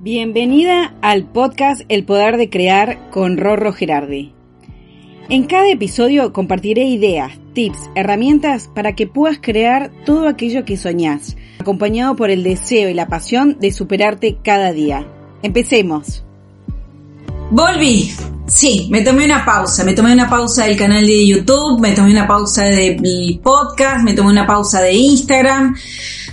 Bienvenida 0.00 0.94
al 1.02 1.24
podcast 1.24 1.80
El 1.88 2.04
Poder 2.04 2.36
de 2.36 2.48
Crear 2.48 3.10
con 3.10 3.36
Rorro 3.36 3.72
Gerardi. 3.72 4.32
En 5.28 5.42
cada 5.42 5.68
episodio 5.72 6.32
compartiré 6.32 6.84
ideas, 6.84 7.32
tips, 7.52 7.90
herramientas 7.96 8.70
para 8.72 8.94
que 8.94 9.08
puedas 9.08 9.38
crear 9.42 9.90
todo 10.06 10.28
aquello 10.28 10.64
que 10.64 10.76
soñás, 10.76 11.36
acompañado 11.58 12.14
por 12.14 12.30
el 12.30 12.44
deseo 12.44 12.88
y 12.88 12.94
la 12.94 13.08
pasión 13.08 13.56
de 13.58 13.72
superarte 13.72 14.38
cada 14.40 14.70
día. 14.70 15.04
Empecemos. 15.42 16.22
Volví. 17.50 18.12
Sí, 18.46 18.86
me 18.92 19.00
tomé 19.00 19.24
una 19.24 19.44
pausa. 19.44 19.82
Me 19.82 19.94
tomé 19.94 20.12
una 20.12 20.30
pausa 20.30 20.66
del 20.66 20.76
canal 20.76 21.04
de 21.04 21.26
YouTube, 21.26 21.80
me 21.80 21.90
tomé 21.90 22.12
una 22.12 22.28
pausa 22.28 22.62
del 22.62 23.40
podcast, 23.42 24.04
me 24.04 24.14
tomé 24.14 24.30
una 24.30 24.46
pausa 24.46 24.80
de 24.80 24.92
Instagram, 24.92 25.74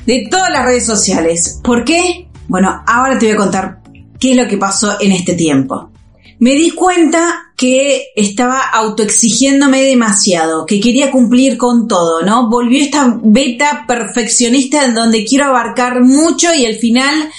de 0.06 0.28
todas 0.30 0.52
las 0.52 0.66
redes 0.66 0.86
sociales. 0.86 1.60
¿Por 1.64 1.84
qué? 1.84 2.25
Bueno, 2.48 2.84
ahora 2.86 3.18
te 3.18 3.28
voy 3.28 3.36
a 3.36 3.38
contar 3.38 3.82
qué 4.20 4.32
es 4.32 4.38
lo 4.38 4.48
que 4.48 4.58
pasó 4.58 4.98
en 5.00 5.12
este 5.12 5.34
tiempo. 5.34 5.92
Me 6.40 6.52
di 6.52 6.72
cuenta 6.72 7.46
que 7.56 8.08
estaba 8.16 8.60
autoexigiéndome 8.60 9.82
demasiado, 9.84 10.66
que 10.66 10.82
quería 10.82 11.10
cumplir 11.10 11.58
con 11.58 11.88
todo, 11.88 12.24
¿no? 12.24 12.50
Volvió 12.50 12.84
esta 12.84 13.18
beta 13.24 13.86
perfeccionista 13.88 14.84
en 14.84 14.94
donde 14.94 15.24
quiero 15.24 15.46
abarcar 15.46 16.02
mucho 16.04 16.54
y 16.54 16.66
al 16.66 16.76
final, 16.76 17.30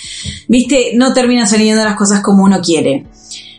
viste, 0.49 0.93
no 0.95 1.13
termina 1.13 1.47
saliendo 1.47 1.85
las 1.85 1.97
cosas 1.97 2.23
como 2.23 2.45
uno 2.45 2.63
quiere. 2.63 3.05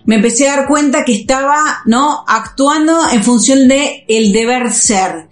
Me 0.06 0.16
empecé 0.16 0.50
a 0.50 0.56
dar 0.56 0.68
cuenta 0.68 1.06
que 1.06 1.14
estaba, 1.14 1.82
¿no? 1.86 2.24
Actuando 2.28 2.98
en 3.12 3.24
función 3.24 3.68
de 3.68 4.06
el 4.08 4.32
deber 4.32 4.72
ser. 4.72 5.28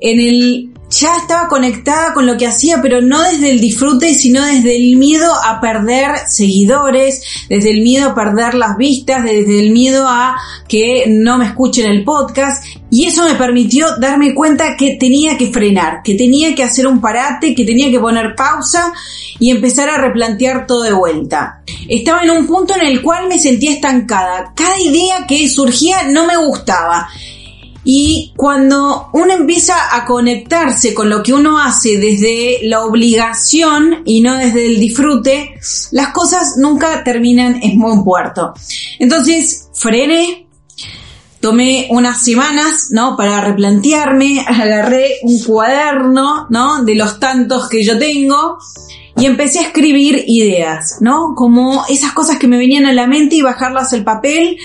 En 0.00 0.20
el 0.20 0.70
ya 0.90 1.18
estaba 1.18 1.48
conectada 1.48 2.14
con 2.14 2.26
lo 2.26 2.36
que 2.36 2.46
hacía, 2.46 2.80
pero 2.80 3.00
no 3.02 3.22
desde 3.22 3.50
el 3.50 3.60
disfrute, 3.60 4.14
sino 4.14 4.44
desde 4.44 4.76
el 4.76 4.96
miedo 4.96 5.30
a 5.44 5.60
perder 5.60 6.12
seguidores, 6.28 7.22
desde 7.48 7.70
el 7.70 7.82
miedo 7.82 8.10
a 8.10 8.14
perder 8.14 8.54
las 8.54 8.76
vistas, 8.76 9.24
desde 9.24 9.60
el 9.60 9.70
miedo 9.70 10.06
a 10.08 10.36
que 10.66 11.04
no 11.08 11.36
me 11.38 11.46
escuchen 11.46 11.90
el 11.90 12.04
podcast. 12.04 12.64
Y 12.90 13.04
eso 13.04 13.24
me 13.24 13.34
permitió 13.34 13.86
darme 13.98 14.34
cuenta 14.34 14.76
que 14.76 14.96
tenía 14.98 15.36
que 15.36 15.52
frenar, 15.52 16.00
que 16.02 16.14
tenía 16.14 16.54
que 16.54 16.62
hacer 16.62 16.86
un 16.86 17.02
parate, 17.02 17.54
que 17.54 17.64
tenía 17.64 17.90
que 17.90 18.00
poner 18.00 18.34
pausa 18.34 18.92
y 19.38 19.50
empezar 19.50 19.90
a 19.90 19.98
replantear 19.98 20.66
todo 20.66 20.84
de 20.84 20.94
vuelta. 20.94 21.62
Estaba 21.86 22.22
en 22.22 22.30
un 22.30 22.46
punto 22.46 22.74
en 22.74 22.86
el 22.86 23.02
cual 23.02 23.28
me 23.28 23.38
sentía 23.38 23.72
estancada. 23.72 24.52
Cada 24.56 24.80
idea 24.80 25.26
que 25.28 25.48
surgía 25.50 26.04
no 26.08 26.26
me 26.26 26.36
gustaba 26.38 27.08
y 27.84 28.32
cuando 28.36 29.08
uno 29.12 29.32
empieza 29.32 29.96
a 29.96 30.04
conectarse 30.04 30.92
con 30.94 31.08
lo 31.08 31.22
que 31.22 31.32
uno 31.32 31.58
hace 31.58 31.98
desde 31.98 32.58
la 32.62 32.84
obligación 32.84 34.02
y 34.04 34.20
no 34.20 34.36
desde 34.36 34.66
el 34.66 34.80
disfrute, 34.80 35.58
las 35.92 36.08
cosas 36.08 36.56
nunca 36.58 37.02
terminan 37.04 37.62
en 37.62 37.80
buen 37.80 38.04
puerto. 38.04 38.52
Entonces, 38.98 39.68
frené, 39.72 40.48
tomé 41.40 41.86
unas 41.90 42.22
semanas, 42.22 42.88
¿no? 42.90 43.16
Para 43.16 43.40
replantearme, 43.40 44.44
agarré 44.46 45.18
un 45.22 45.42
cuaderno, 45.42 46.46
¿no? 46.50 46.84
De 46.84 46.94
los 46.94 47.18
tantos 47.20 47.68
que 47.68 47.84
yo 47.84 47.98
tengo 47.98 48.58
y 49.18 49.26
empecé 49.26 49.60
a 49.60 49.62
escribir 49.62 50.24
ideas, 50.26 50.98
¿no? 51.00 51.34
Como 51.34 51.84
esas 51.88 52.12
cosas 52.12 52.38
que 52.38 52.48
me 52.48 52.58
venían 52.58 52.86
a 52.86 52.92
la 52.92 53.06
mente 53.06 53.36
y 53.36 53.42
bajarlas 53.42 53.92
al 53.92 54.04
papel 54.04 54.58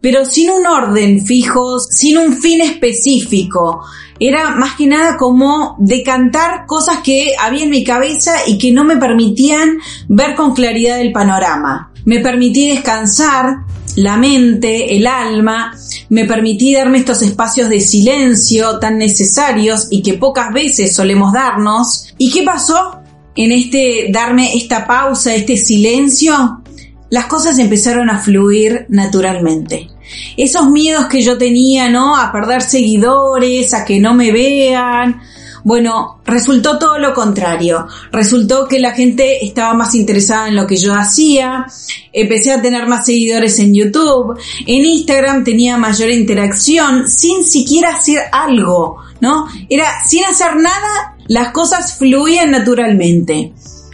pero 0.00 0.24
sin 0.24 0.50
un 0.50 0.66
orden 0.66 1.24
fijo, 1.24 1.78
sin 1.80 2.18
un 2.18 2.36
fin 2.36 2.60
específico. 2.60 3.82
Era 4.20 4.50
más 4.50 4.74
que 4.76 4.86
nada 4.86 5.16
como 5.16 5.76
decantar 5.78 6.66
cosas 6.66 6.98
que 6.98 7.34
había 7.38 7.64
en 7.64 7.70
mi 7.70 7.84
cabeza 7.84 8.32
y 8.46 8.58
que 8.58 8.72
no 8.72 8.84
me 8.84 8.96
permitían 8.96 9.78
ver 10.08 10.34
con 10.34 10.54
claridad 10.54 11.00
el 11.00 11.12
panorama. 11.12 11.92
Me 12.04 12.20
permití 12.20 12.68
descansar 12.68 13.58
la 13.96 14.16
mente, 14.16 14.96
el 14.96 15.06
alma, 15.06 15.74
me 16.08 16.24
permití 16.24 16.72
darme 16.72 16.98
estos 16.98 17.22
espacios 17.22 17.68
de 17.68 17.80
silencio 17.80 18.78
tan 18.78 18.98
necesarios 18.98 19.88
y 19.90 20.02
que 20.02 20.14
pocas 20.14 20.52
veces 20.52 20.94
solemos 20.94 21.32
darnos. 21.32 22.14
¿Y 22.16 22.30
qué 22.30 22.44
pasó? 22.44 22.97
En 23.38 23.52
este 23.52 24.08
darme 24.10 24.56
esta 24.56 24.84
pausa, 24.84 25.32
este 25.32 25.56
silencio, 25.56 26.60
las 27.08 27.26
cosas 27.26 27.56
empezaron 27.60 28.10
a 28.10 28.18
fluir 28.18 28.86
naturalmente. 28.88 29.88
Esos 30.36 30.68
miedos 30.68 31.06
que 31.06 31.22
yo 31.22 31.38
tenía, 31.38 31.88
¿no? 31.88 32.16
A 32.16 32.32
perder 32.32 32.62
seguidores, 32.62 33.74
a 33.74 33.84
que 33.84 34.00
no 34.00 34.12
me 34.12 34.32
vean. 34.32 35.20
Bueno, 35.62 36.20
resultó 36.24 36.80
todo 36.80 36.98
lo 36.98 37.14
contrario. 37.14 37.86
Resultó 38.10 38.66
que 38.66 38.80
la 38.80 38.90
gente 38.90 39.44
estaba 39.44 39.72
más 39.72 39.94
interesada 39.94 40.48
en 40.48 40.56
lo 40.56 40.66
que 40.66 40.76
yo 40.76 40.92
hacía. 40.92 41.64
Empecé 42.12 42.50
a 42.50 42.60
tener 42.60 42.88
más 42.88 43.06
seguidores 43.06 43.56
en 43.60 43.72
YouTube. 43.72 44.36
En 44.66 44.84
Instagram 44.84 45.44
tenía 45.44 45.76
mayor 45.76 46.10
interacción 46.10 47.06
sin 47.06 47.44
siquiera 47.44 47.90
hacer 47.90 48.20
algo, 48.32 48.96
¿no? 49.20 49.46
Era 49.68 49.86
sin 50.08 50.24
hacer 50.24 50.56
nada, 50.56 51.17
las 51.28 51.52
cosas 51.52 51.94
fluían 51.98 52.50
naturalmente. 52.50 53.52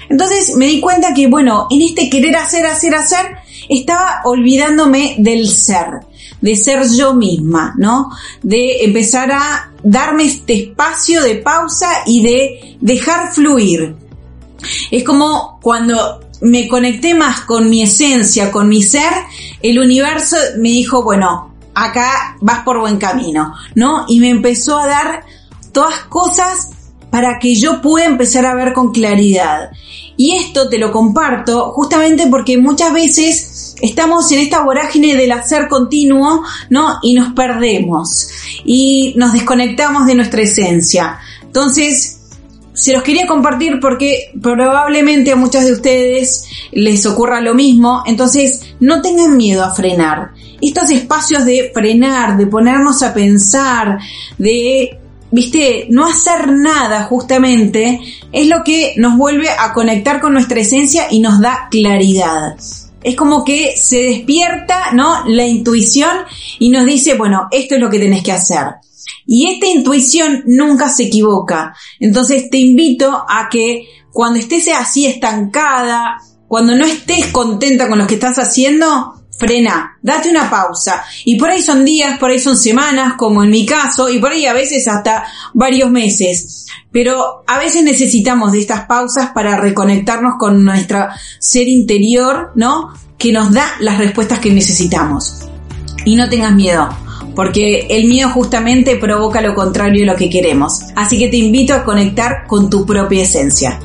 Entonces 0.09 0.57
me 0.57 0.67
di 0.67 0.81
cuenta 0.81 1.15
que, 1.15 1.27
bueno, 1.27 1.67
en 1.71 1.83
este 1.83 2.09
querer 2.09 2.37
hacer, 2.37 2.67
hacer, 2.67 2.95
hacer, 2.95 3.27
estaba 3.69 4.21
olvidándome 4.25 5.17
del 5.19 5.49
ser, 5.49 6.01
de 6.41 6.57
ser 6.57 6.87
yo 6.91 7.15
misma, 7.15 7.75
¿no? 7.79 8.11
De 8.43 8.85
empezar 8.85 9.33
a 9.33 9.73
darme 9.83 10.25
este 10.25 10.55
espacio 10.55 11.23
de 11.23 11.37
pausa 11.37 11.89
y 12.07 12.23
de 12.23 12.77
dejar 12.81 13.33
fluir. 13.33 13.97
Es 14.91 15.05
como 15.05 15.59
cuando 15.63 16.21
me 16.43 16.69
conecté 16.69 17.15
más 17.15 17.41
con 17.41 17.71
mi 17.71 17.83
esencia, 17.83 18.51
con 18.51 18.69
mi 18.69 18.83
ser, 18.83 19.13
el 19.63 19.79
universo 19.79 20.37
me 20.59 20.69
dijo, 20.69 21.03
bueno, 21.03 21.55
acá 21.75 22.37
vas 22.41 22.61
por 22.61 22.81
buen 22.81 22.99
camino, 22.99 23.55
¿no? 23.75 24.05
Y 24.09 24.21
me 24.21 24.29
empezó 24.29 24.79
a 24.79 24.87
dar 24.87 25.25
todas 25.73 26.05
cosas 26.05 26.71
para 27.15 27.39
que 27.39 27.55
yo 27.55 27.81
pueda 27.81 28.07
empezar 28.07 28.45
a 28.45 28.57
ver 28.57 28.73
con 28.73 28.91
claridad. 28.91 29.71
Y 30.17 30.35
esto 30.35 30.69
te 30.69 30.79
lo 30.79 30.91
comparto 30.91 31.71
justamente 31.71 32.27
porque 32.27 32.59
muchas 32.59 32.93
veces 32.93 33.77
estamos 33.81 34.33
en 34.33 34.41
esta 34.41 34.65
vorágine 34.65 35.15
del 35.15 35.31
hacer 35.31 35.69
continuo, 35.69 36.43
¿no? 36.71 36.99
Y 37.05 37.15
nos 37.15 37.33
perdemos 37.33 38.27
y 38.65 39.15
nos 39.17 39.33
desconectamos 39.33 40.07
de 40.07 40.17
nuestra 40.17 40.43
esencia. 40.43 41.21
Entonces, 41.41 42.19
se 42.73 42.93
los 42.93 43.05
quería 43.05 43.29
compartir 43.29 43.79
porque 43.81 44.33
probablemente 44.43 45.31
a 45.31 45.37
muchos 45.37 45.65
de 45.65 45.71
ustedes 45.71 46.47
les 46.73 47.07
ocurra 47.07 47.41
lo 47.41 47.55
mismo, 47.55 48.03
entonces 48.07 48.75
no 48.81 49.03
tengan 49.03 49.37
miedo 49.37 49.63
a 49.63 49.73
frenar. 49.73 50.33
Estos 50.61 50.91
espacios 50.91 51.45
de 51.45 51.71
frenar, 51.73 52.37
de 52.37 52.49
ponernos 52.49 53.05
a 53.05 53.15
pensar, 53.15 54.01
de 54.37 54.99
viste, 55.35 55.89
no 55.91 56.07
hacer 56.07 56.53
nada 56.53 57.05
justamente 57.05 58.01
es 58.31 58.47
lo 58.47 58.63
que 58.65 58.95
nos 58.97 59.19
vuelve 59.19 59.49
a 59.51 59.73
conectar 59.73 60.21
con 60.21 60.33
nuestra 60.33 60.61
esencia 60.61 61.09
y 61.11 61.19
nos 61.19 61.41
da 61.41 61.67
claridad. 61.71 62.57
Es 63.03 63.17
como 63.17 63.45
que 63.45 63.77
se 63.77 63.99
despierta, 63.99 64.93
¿no? 64.93 65.27
La 65.27 65.45
intuición 65.45 66.11
y 66.61 66.71
nos 66.71 66.87
dice, 66.87 67.15
bueno, 67.15 67.49
esto 67.51 67.75
es 67.75 67.81
lo 67.81 67.91
que 67.91 67.99
tenés 67.99 68.23
que 68.23 68.31
hacer. 68.31 68.65
Y 69.27 69.51
esta 69.51 69.67
intuición 69.67 70.45
nunca 70.47 70.89
se 70.89 71.05
equivoca. 71.05 71.75
Entonces 71.99 72.49
te 72.49 72.59
invito 72.59 73.25
a 73.29 73.49
que 73.51 73.89
cuando 74.13 74.39
estés 74.39 74.69
así 74.69 75.05
estancada, 75.05 76.19
cuando 76.47 76.77
no 76.77 76.85
estés 76.85 77.27
contenta 77.27 77.89
con 77.89 77.99
lo 77.99 78.07
que 78.07 78.15
estás 78.15 78.39
haciendo, 78.39 79.15
frena, 79.39 79.99
date 80.03 80.31
una 80.31 80.49
pausa. 80.51 81.05
Y 81.25 81.37
por 81.37 81.51
ahí 81.51 81.63
son 81.63 81.85
días, 81.85 82.19
por 82.19 82.31
ahí 82.31 82.39
son 82.39 82.57
semanas, 82.57 83.15
como 83.17 83.43
en 83.43 83.51
mi 83.51 83.67
caso, 83.67 84.09
y 84.09 84.19
por 84.19 84.33
ahí 84.33 84.47
a 84.47 84.53
veces 84.53 84.87
hasta 84.89 85.25
varios 85.53 85.91
meses. 85.91 86.67
Pero 86.93 87.45
a 87.47 87.59
veces 87.59 87.83
necesitamos 87.85 88.53
de 88.53 88.61
estas 88.61 88.87
pausas 88.87 89.31
para 89.31 89.57
reconectarnos 89.57 90.35
con 90.39 90.65
nuestro 90.65 91.07
ser 91.39 91.69
interior, 91.69 92.53
¿no? 92.55 92.93
Que 93.19 93.33
nos 93.33 93.53
da 93.53 93.67
las 93.81 93.99
respuestas 93.99 94.39
que 94.39 94.53
necesitamos. 94.53 95.47
Y 96.05 96.17
no 96.17 96.29
tengas 96.29 96.55
miedo, 96.55 96.89
porque 97.35 97.87
el 97.91 98.07
miedo 98.07 98.29
justamente 98.31 98.97
provoca 98.97 99.41
lo 99.41 99.55
contrario 99.55 100.01
de 100.01 100.07
lo 100.07 100.17
que 100.17 100.31
queremos. 100.31 100.81
Así 100.95 101.19
que 101.19 101.29
te 101.29 101.37
invito 101.37 101.75
a 101.75 101.85
conectar 101.85 102.47
con 102.47 102.69
tu 102.69 102.85
propia 102.85 103.23
esencia. 103.23 103.81